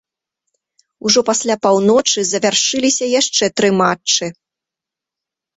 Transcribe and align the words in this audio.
Ужо 1.09 1.19
пасля 1.29 1.57
паўночы 1.65 2.19
завяршыліся 2.31 3.05
яшчэ 3.21 3.45
тры 3.59 3.69
матчы. 3.85 4.25